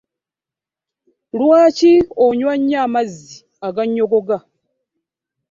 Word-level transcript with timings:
Lwaki 1.39 1.93
onywa 2.25 2.53
nnyo 2.57 2.77
amazzi 2.85 3.35
aganyogoga? 3.67 4.37